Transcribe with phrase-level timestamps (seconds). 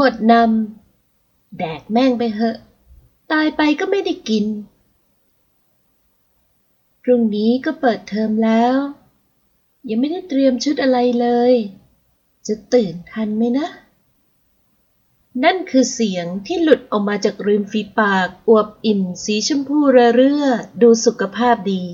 [0.00, 2.56] บทนำแดกแม่งไปเหอะ
[3.32, 4.44] ตายไปก็ไม่ได้กิน
[7.02, 8.76] พรุ่งนี้ก็เปิดเทอมแล้ว
[9.88, 11.54] ยังไม่ได้เตรียมชุดอะไรเลย
[12.46, 13.68] จะตื่นทันไหมนะ
[15.44, 20.44] นั่นคือเสียงที่หลุดออกมาจากริมฝีปากอวบอิ่มสีชมพูระเรื่อ
[20.82, 21.84] ดูสุขภาพดี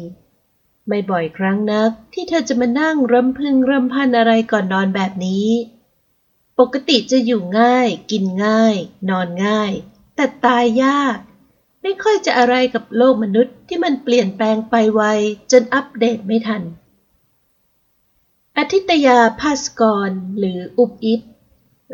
[0.86, 5.48] ไม่บ่อยครั้งนักที่เธอจะมานั่งรำพึงรำพันอะไรก่อนนอนแบบนี้
[6.64, 8.76] ปกติจะอยู่ง่าย กินง่าย
[9.08, 9.72] นอนง่าย
[10.16, 11.18] แต่ตายยาก
[11.82, 15.02] ไม่ค่อยจะอะไรกับโลกมนุษย์ที่มันเปลี่ยนแปลงไปไว
[15.52, 16.62] จนอัปเดตไม่ทัน
[18.56, 21.20] อาทิตยาภาสกรหรืออุบอิบ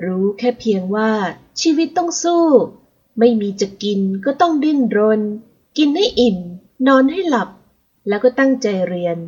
[0.04, 1.12] รู้แค่เพียงว่า
[1.60, 2.44] ชีวิตต้องสู้
[3.18, 5.20] ไม่มีจะกินก็ต้องดิ้นรน
[5.78, 6.38] กินให้อิ่ม
[6.86, 7.48] นอนให้หลับ
[8.08, 9.18] แล้วก็ตั้งใจเรียน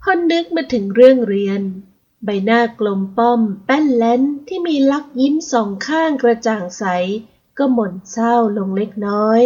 [0.00, 1.62] พอนึกมาถึงเรื่องเรียน
[2.24, 6.84] ใบหน้ากลมป้อมแป้นแล้นที่มีลักยิ้มสองข้างกระจ่างใส
[7.58, 9.40] ก็หม่นเศร้าลงเล็กน้อย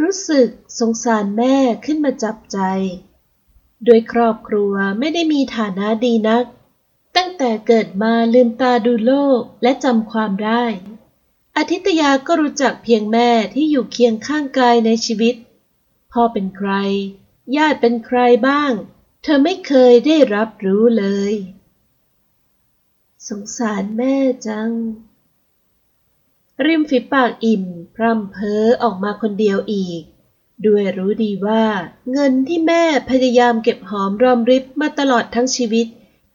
[0.00, 2.58] รู้สึกสงสารแม่ขึ้นมาจับใจ
[3.84, 6.44] โดยครอบครัวไม่ได้มีฐานะดีนัก
[7.16, 10.64] ตั้งแต่เกิดมาลืมตาดูโลกและจำความได้
[11.56, 15.34] อาทิตยาก็รู้จักเพียงแม่ที่อยู่เคียงข้างกายในชีวิต
[16.12, 16.70] พ่อเป็นใคร
[17.56, 18.72] ญาติเป็นใครบ้าง
[19.22, 21.34] เธอไม่เคยได้รับรู้เลย
[23.26, 24.14] สงสารแม่
[24.46, 24.70] จัง
[26.64, 30.02] ริมฝีปากอิ่ม พร่ำเพ้อออกมาคนเดียวอีก
[30.66, 31.64] ด้วยรู้ดีว่า
[32.12, 35.86] เงินที่แม่พยายามเก็บหอมรอมริบมาตลอดทั้งชีวิต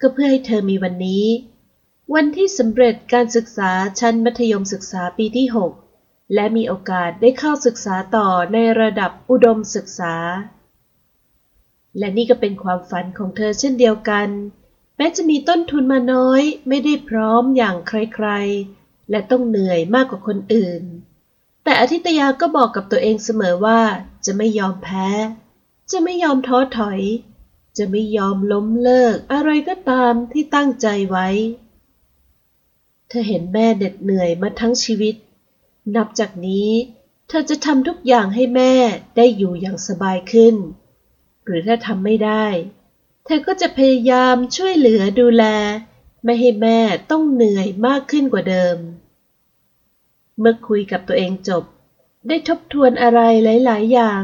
[0.02, 1.26] ก็เพื่อให้เธอมีวันนี้
[2.14, 5.48] วันที่สำเร็จการศึกษาชั้นมัธยมศึกษาปีที่
[5.90, 10.16] 6 และมีโอกาสได้เข้าศึกษาต่อในระดับอุดมศึกษา
[11.98, 14.30] และนี่ก็เป็นความฝันของเธอเช่นเดียวกัน
[14.98, 20.84] แม้จะมีต้นทุนมาน้อยไม่ได้พร้อมอย่างใครๆ และต้องเหนื่อยมากกว่าคนอื่น
[21.64, 23.82] แต่อาทิตยาก็บอกกับตัวเองเสมอว่า
[24.26, 25.10] จะไม่ยอมแพ้
[25.92, 27.02] จะไม่ยอมท้อถอย
[27.78, 31.28] จะไม่ยอมล้มเลิกอะไรก็ตามที่ตั้งใจไว้
[33.08, 35.16] เธอเห็นแม่เหน็ดเหนื่อยมาทั้งชีวิต
[35.96, 36.70] นับจากนี้
[37.28, 38.74] เธอจะทำทุกอย่างให้แม่
[39.16, 40.56] ได้อยู่อย่างสบายขึ้น
[41.46, 42.46] หรือถ้าทำไม่ได้
[43.26, 45.44] เธอก็จะพยายามช่วยเหลือดูแล
[46.24, 46.80] ไม่ให้แม่
[47.12, 48.78] ต้องเหนื่อยมากขึ้นกว่าเดิม
[50.40, 51.64] เมื่อคุยกับตัวเองจบ
[52.28, 54.24] ได้ทบทวนอะไรหลาย ๆ อย่าง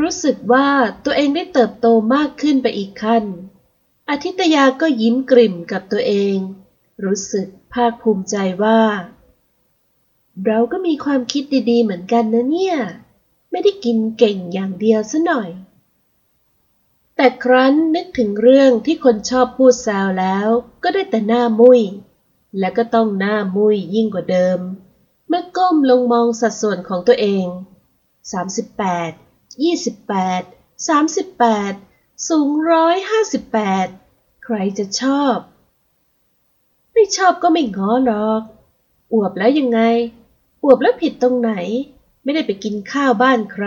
[0.00, 0.68] รู้สึกว่า
[1.04, 3.24] ตัวเองได้เติบโตมากขึ้นไปอีกขั้น
[4.10, 6.36] อาทิตยาก็ยิ้มกริ่มกับตัวเอง
[7.04, 8.80] รู้สึกภาคภูมิใจว่า
[10.46, 12.76] เราก็มีความคิดดี ๆ เหมือนกันนะเนี่ย
[13.50, 15.48] ไม่ได้กินเก่งอย่างเดียวซะหน่อย
[17.24, 20.48] แต่ครั้นนึกถึงเรื่องที่คนชอบพูดแซวแล้ว
[20.82, 21.80] ก็ได้แต่หน้ามุย้ย
[22.58, 24.58] และก็ต้องหน้ามุ้ยยิ่งกว่าเดิม
[25.28, 27.46] เมื่อก้มลงมองสัดส่วนของตัวเอง
[28.42, 33.86] 38 28 38 สูงร้อยห้าสิบแปด
[34.44, 35.36] ใครจะชอบ
[36.92, 38.42] ไม่ชอบก็ไม่ง้อหรอก
[39.12, 39.80] อวบแล้วยังไง
[40.64, 41.52] อวบแล้วผิดตรงไหน
[42.22, 43.58] ไม่ได้ไปกินข้าวบ้านใค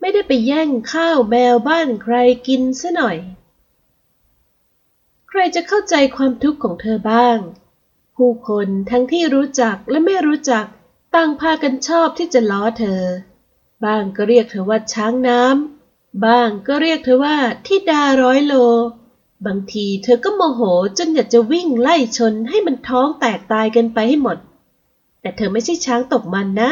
[0.00, 2.14] ไม่ได้ไปแย่งข้าวแมวบ้านใคร
[2.46, 3.16] กินซะหน่อย
[5.28, 7.38] ใครจะเข้าใจความทุกข์ของเธอบ้าง
[8.16, 10.64] ผู้คนทั้งที่รู้จักและไม่รู้จัก
[11.14, 13.02] ต่างพากันชอบที่จะล้อเธอ
[13.84, 18.54] บ้างก็เรียกเธอว่าช้างน้ำ บ้างก็เรียกเธอว่าทิดาร้อยโล
[19.46, 20.60] บางทีเธอก็โมโห
[20.98, 24.38] จนอยากจะวิ่งไล่ชนให้มันท้องแตกตายกันไปให้หมด
[25.20, 26.70] แต่เธอไม่ใช่ช้างตกมันนะ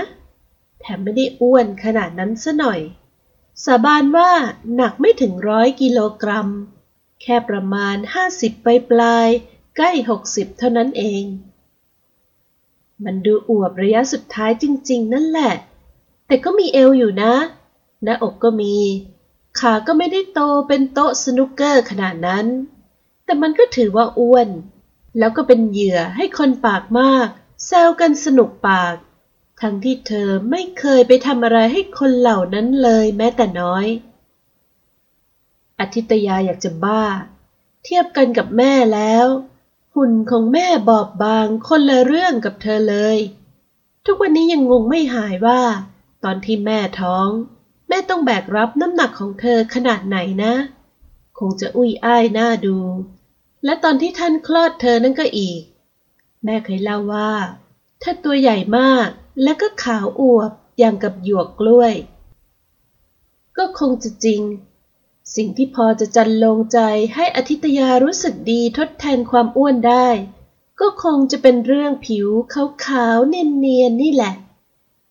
[0.80, 2.80] แถมไม่ได้อ้วนขนาดนั้นซะหน่อย
[3.64, 4.30] สาบานว่า
[4.74, 6.48] หนักไม่ถึงร้อยกิโลกรัม
[7.22, 9.28] แค่ประมาณห้าสิบปลายปลาย
[9.76, 11.24] ใกล้หกสิบเท่านั้นเอง
[13.04, 15.54] มันดูอวบระยะสุดท้ายจริง ๆ นั่นแหละ
[16.26, 17.34] แต่ก็มีเอวอยู่นะ
[18.02, 18.76] หน้าอกก็มี
[19.60, 22.46] ขาก็ไม่ได้โตเป็นโต๊ะสนุกเกอร์ขนาดนั้น
[23.24, 24.48] แต่มันก็ถือว่าอ้วน
[25.18, 27.26] แล้วก็เป็นเหยื่อให้คนปากมาก
[27.66, 28.94] แซวกันสนุกปาก
[29.60, 33.86] ทั้งที่เธอไม่เคยไปทำอะไรให้คนเหล่านั้นเลยแม้แต่น้อย
[35.80, 37.04] อาทิตยาอยากจะบ้า
[37.84, 39.26] เทียบกันกับแม่แล้ว
[39.94, 43.16] หุ่นของแม่บอบบางคนละเรื่องกับเธอเลย
[44.06, 45.60] ทุกวันนี้ยังงงไม่หายว่า
[46.24, 47.28] ตอนที่แม่ท้อง
[47.88, 50.54] แม่ต้องแบกรับน้ำหนักของเธอขนาดไหนนะ
[51.38, 52.78] คงจะอุ้ยอ้ายหน้าดู
[53.64, 55.60] และตอนที่ท่านคลอดเธอนั่นก็อีก
[56.44, 57.30] แม่เคยเล่าว่า
[58.00, 59.08] เธอตัวใหญ่มาก
[59.42, 61.94] และก็ขาวอวบอย่างกับหยวกกล้วย
[63.56, 64.42] ก็คงจะจริง
[65.34, 66.78] สิ่งที่พอจะจันลงใจ
[67.14, 70.08] ให้อธิตยารู้สึกดีทดแทนความอ้วนได้
[70.80, 72.28] ก็คงจะเป็นเรื่องผิว
[72.86, 74.34] ขาวๆเนียนๆนี่แหละ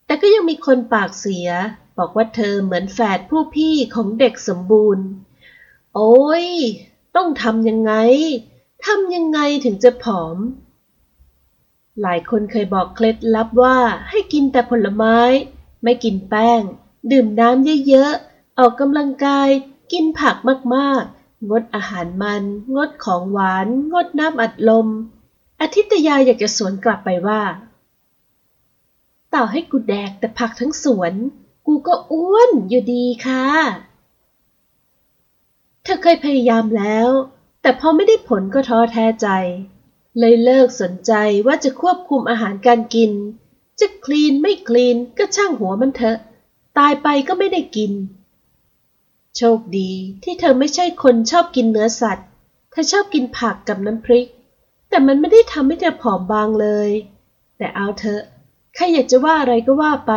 [0.06, 1.50] แต่ก็ยังมีคนปากเสีย
[1.98, 5.06] บอกว่าเธอเหมือนแฝดผู้พี่ของเด็กสมบูรณ์
[5.96, 6.48] โอ้ย
[7.16, 7.94] ต้องทำยังไง
[8.86, 10.38] ทำยังไงถึงจะผอม
[12.02, 13.78] หลายคนเคยบอกเคล็ดลับว่า
[14.10, 15.18] ให้กินแต่ผลไม้
[15.84, 16.62] ไม่กินแป้ง
[17.12, 19.50] ดื่มน้ำเยอะๆ ออกกำลังกาย
[19.92, 20.36] กินผัก
[20.76, 22.44] มากๆ งดอาหารมัน
[22.76, 24.88] งดของหวาน งดน้ำอัดลม
[25.62, 27.42] อาทิตยาอยากจะสวนกลับไปว่า
[29.34, 31.14] ต่อให้กูแดกแต่ผักทั้งสวน
[31.66, 33.46] กูก็อ้วนอยู่ดีค่ะ
[35.84, 37.10] เธอเคยพยายามแล้ว
[37.62, 39.28] แต่พอไม่ได้ผลก็ท้อแท้ใจ
[40.20, 41.14] เลยเลิกสนใจ
[41.46, 43.12] ว่าจะควบคุมอาหารการกิน
[43.80, 46.18] จะคลีนไม่คลีนก็ช่างหัวมันเถอะ
[46.78, 47.92] ตายไปก็ไม่ได้กิน
[49.38, 49.92] โชคดี
[50.24, 52.28] ที่เธอไม่ใช่คนชอบกินเนื้อสัตว์
[52.72, 54.28] เธอชอบกินผักกับน้ำพริก
[54.90, 56.90] แต่มันไม่ได้ทำให้เธอผอมบางเลย
[57.58, 58.22] แต่เอาเถอะ
[58.76, 60.14] ใครอยากจะว่าอะไรก็ว่าไป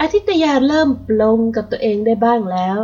[0.00, 2.78] อาทิตยาเริ่มปลงกับตัวเองได้บ้างแล้ว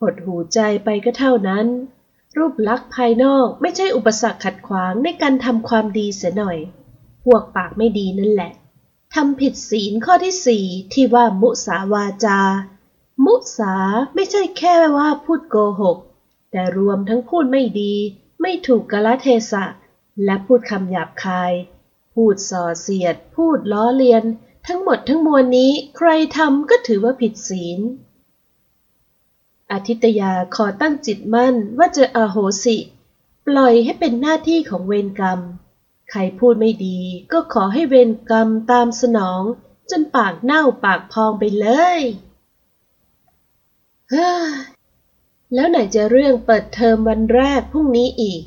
[0.00, 1.66] หดหูใจไปก็เท่านั้น
[2.38, 6.58] รูปลักษณ์ภายนอกไม่ใช่อุปสรรคขัดขวางในการทำความดีเสียหน่อย
[7.24, 8.52] พวกปากไม่ดีนั่นแหละ
[9.14, 12.40] ทำผิดศีลข้อที่สี่ที่ว่ามุสาวาจา
[13.24, 13.74] มุสา
[14.14, 15.98] ไม่ใช่แค่ว่าพูดโกหก
[16.50, 17.92] แต่รวมทั้งพูดไม่ดี
[18.40, 19.64] ไม่ถูกกาลเทศะ
[20.24, 21.52] และพูดคำหยาบคาย
[22.14, 24.24] พูดส่อเสียด พูดล้อเลียน
[24.66, 27.80] ทั้งหมดทั้งมวลนี้ใครทำก็ถือว่าผิดศีล
[29.72, 32.76] อาทิตยาขอตั้งจิตมั่นว่าจะอโหสิ
[33.46, 35.40] ปล่อยให้เป็นหน้าที่ของเวรกรรม
[36.10, 36.98] ใครพูดไม่ดี
[37.32, 39.42] ก็ขอให้เวรกรรมตามสนอง
[39.90, 41.66] จนปากเน่าปากพองไปเล
[41.98, 42.00] ย
[44.10, 44.50] เฮ้ย
[45.54, 48.42] แล้วไหนจะเรื่องเปิดเทอมวันแรกพรุ่งนี้อีก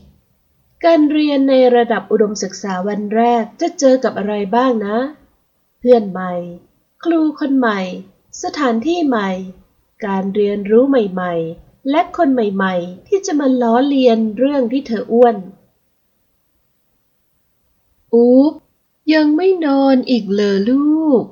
[0.86, 4.98] การเรียนในระดับอุดมศึกษาวันแรกจะเจอกับอะไรบ้างนะ
[5.80, 6.33] เพื่อนใหม่
[7.04, 7.80] ครูคนใหม่
[8.44, 9.30] สถานที่ใหม่
[10.06, 15.36] การเรียนรู้ใหม่ๆ และคนใหม่ๆ ที่จะมาล้อเลียนเรื่องที่เธออ้วน
[18.13, 18.54] อุ๊บ
[19.13, 21.24] ยังไม่นอนอีกเหรอลูก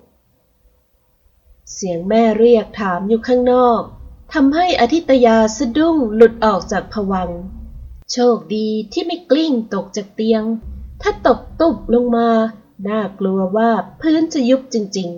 [1.73, 3.81] เสียงแม่เรียกถามอยู่ข้างนอก
[4.33, 7.29] ทำให้อธิตยาสะดุ้งหลุดออกจากผวัง
[8.11, 10.43] โชคดีที่ไม่กลิ้งตกจากเตียง
[11.01, 12.29] ถ้าตกตุบลงมา
[12.87, 13.69] น่ากลัวว่า
[14.01, 15.09] พื้นจะยุบจริง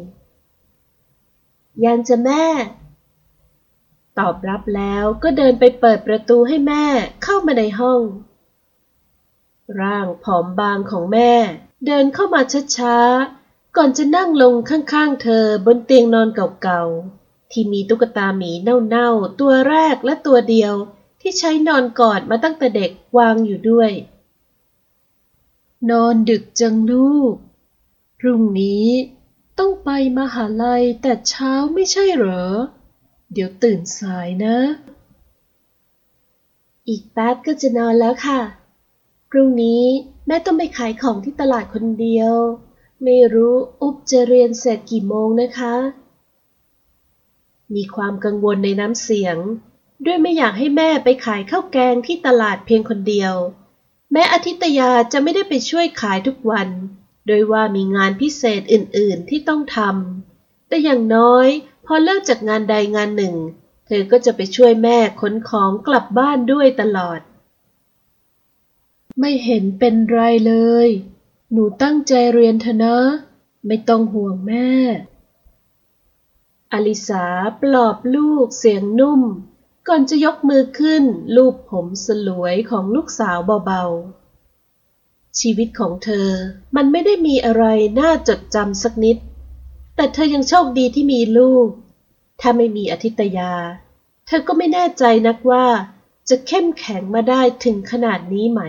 [0.88, 2.46] ๆ ยันจะแม่
[4.20, 6.86] ตอบรับแล้วก็เดินไปเปิดประตูให้แม่
[7.24, 8.02] เข้ามาในห้อง
[9.82, 11.34] ร่างผอมบางของแม่
[11.86, 12.42] เดินเข้ามา
[12.78, 20.74] ช้าๆ ก่อนจะนั่งลงข้างๆ เธอบนเตียงนอนเก่าๆ ที่มีตุ๊กตาหมีเน่าๆ ตัวแรกและตัวเดียว
[21.22, 23.92] ที่ใช้นอนกอดมาตั้งแต่เด็กวางอยู่ด้วย
[25.90, 27.34] นอนดึกจังลูก
[28.20, 28.88] พรุ่งนี้
[29.60, 32.46] ต้องไปมหาลัยแต่เช้าไม่ใช่เหรอ
[33.34, 34.58] เดี๋ยวตื่นสายนะ
[36.88, 38.42] อีกแป๊บก็จะนอนแล้วค่ะ
[39.30, 39.84] พรุ่งนี้
[40.28, 42.34] แม่ต้องไปขายของที่ตลาดคนเดียว
[43.04, 45.76] ไม่รู้อุ๊บจะเรียนเสร็จกี่โมงนะคะ
[47.76, 49.38] มีความกังวลในน้ำเสียง
[50.06, 53.34] ด้วยไม่อยากให้แม่ไปขายข้าวแกงที่ตลาดเพียงคนเดียว
[54.12, 56.70] แม้อาทิตยาจะไม่ได้ไปช่วยขายทุกวัน
[57.28, 61.48] โดยว่ามีงานพิเศษอื่นๆที่ต้องทำแต่อย่างน้อย
[61.92, 63.36] พอเลิกจากงานใดงานหนึ่ง
[63.86, 67.20] เธอก็จะไปช่วยแม่ขนของกลับบ้านด้วยตลอด
[69.20, 70.56] ไม่เห็นเป็นไรเล
[70.88, 70.90] ย
[71.52, 72.98] หนูตั้งใจเรียนเถอะนะ
[73.68, 74.70] ไม่ต้องห่วงแม่
[76.74, 77.26] อลิสา
[77.62, 79.22] ปลอบลูกเสียงนุ่ม
[79.88, 81.04] ก่อนจะยกมือขึ้น
[81.36, 86.30] ลูบผมสลวยของลูกสาวเบาๆ ชีวิตของเธอ
[86.76, 87.66] มันไม่ได้มีอะไร
[88.00, 89.18] น่าจดจำสักนิด
[90.02, 91.70] แต่เธอยังโชคดีที่มีลูก
[92.42, 93.54] ถ้าไม่มีอธิตยา
[94.28, 95.66] เธอก็ไม่แน่ใจนักว่า
[96.30, 98.62] จะเข้มแข็งมาได้ถึงขนาดนี้ไหม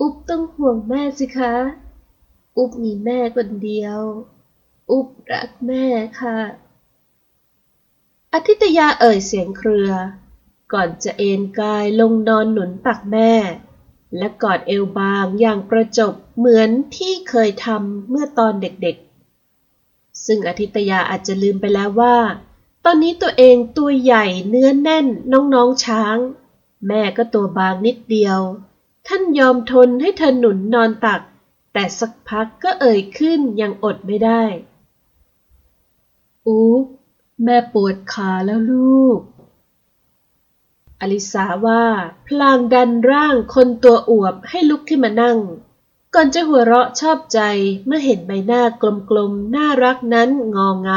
[0.00, 1.54] อุ๊บต้องห่วงแม่สิคะ
[2.56, 3.98] อุ๊บมีแม่คนเดียว
[4.90, 5.84] อุ๊บรักแม่
[6.20, 6.38] ค่ะ
[8.32, 9.90] อาทิตยาเอ่ยเสียงเครือ
[10.72, 13.32] ก่อนจะเอนกายลงนอนหนุนตักแม่
[14.16, 22.16] และกอดเอวบางอย่างประจบ เหมือนที่เคยทำเมื่อตอนเด็กๆ ซึ่งอาทิตยาอาจจะลืมไปแล้วว่า
[22.84, 26.16] ตอนนี้ตัวเองตัวใหญ่เนื้อแน่นน้องๆช้าง
[26.86, 28.38] แม่ก็ตัวบางนิดเดียว
[29.06, 31.20] ท่านยอมทนให้เธอหนุนนอนตัก
[31.72, 34.42] แต่สักพักก็เอ่ยขึ้นยังอดไม่ได้
[36.46, 36.68] อุ๊
[37.44, 39.20] แม่ปวดขาแล้วลูก
[41.00, 41.84] อลิสาว่า
[42.26, 45.38] พลางดันร่างคนตัวอวบให้ลุกขึ้นมานั่ง
[46.14, 47.40] ก่อนจะหัวเราะชอบใจ
[47.86, 48.62] เมื่อเห็นใบหน้า
[49.10, 50.88] กลมๆน่ารักนั้นงอง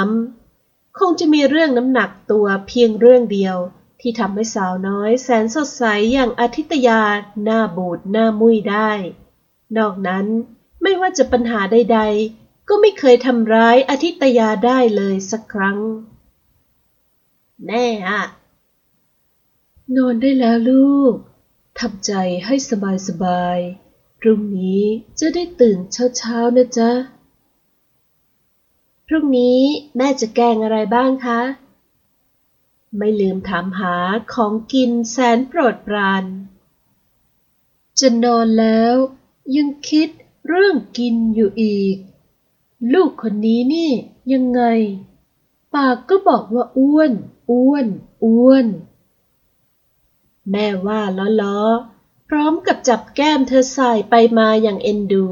[0.45, 3.57] ำคงจะมีเรื่องน้ำหนักตัวเพียงเรื่องเดียว
[4.01, 7.01] ที่ทำให้สาวน้อยแสนสดใสอย่างอาทิตยา
[7.43, 8.91] หน้าบูดหน้ามุ้ยได้
[9.77, 10.25] นอกนั้น
[10.81, 15.77] ไม่ว่าจะปัญหาใดๆ ก็ไม่เคยทำร้ายอาทิตยาได้เลยสักครั้ง
[17.67, 18.21] แน่อะ
[19.95, 21.13] นอนได้แล้วลูก
[21.79, 22.11] ทำใจ
[22.45, 23.59] ให้สบายสบาย
[24.23, 24.83] พรุ่งนี้
[25.19, 25.79] จะได้ตื่น
[26.17, 26.91] เช้าๆนะจ๊ะ
[29.07, 29.61] พรุ่งนี้
[29.97, 31.41] แม่จะแกงอะไรบ้างคะ
[32.97, 33.95] ไม่ลืมถามหา
[34.33, 36.23] ของกินแสนโปรดปราน
[37.99, 38.95] จะนอนแล้ว
[39.55, 40.09] ยังคิด
[40.47, 41.95] เรื่องกินอยู่อีก
[42.93, 43.91] ลูกคนนี้นี่
[44.33, 44.61] ยังไง
[45.75, 47.11] ปากก็บอกว่าอ้วน
[47.49, 47.87] อ้วน
[48.23, 48.65] อ้วน
[50.51, 51.01] แม่ว่า
[51.41, 51.90] ล้อๆ
[52.33, 55.27] ร้อมกับจับแก้มเธอสายไปมาอย่างเอ็นดู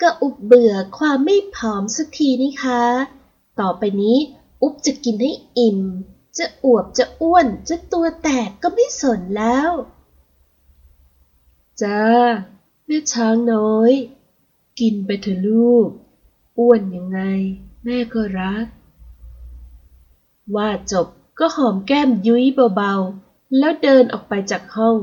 [0.00, 2.82] ก็อุบเบื่อความไม่ผอมสักทีนี่คะ
[3.60, 4.18] ต่อไปนี้
[4.62, 5.80] อุบจะกินให้อิ่ม
[6.38, 9.70] จะอวบจะอ้วน จะตัวแตกก็ไม่สนแล้ว
[11.82, 12.02] จ้า
[12.86, 13.92] แม่ช้างน้อย
[14.80, 15.88] กินไปเถอะลูก
[16.58, 17.20] อ้วนยังไง
[17.84, 18.66] แม่ก็รัก
[20.56, 21.06] ว่าจบ
[21.38, 22.44] ก็หอมแก้มยุ้ย
[22.76, 23.25] เบาๆ
[23.58, 24.96] แล้วเดินออกไปจากห้อง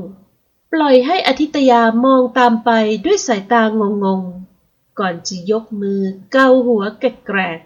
[0.72, 2.70] ปล่อยให้อธิตยามองตามไป
[3.04, 6.00] ด้วยสายตางงๆ ก่อนจะยกมือ
[6.32, 7.60] เกาหัวแกรก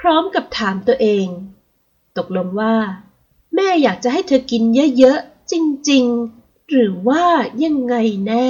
[0.00, 1.26] พร้อมกับถามตัวเอง
[2.16, 2.76] ตกลงว่า
[3.54, 4.62] แม่อยากจะให้เธอกิน
[4.98, 5.54] เยอะๆ จ
[5.90, 7.24] ริงๆ หรือว่า
[7.64, 7.94] ยังไง
[8.26, 8.48] แน่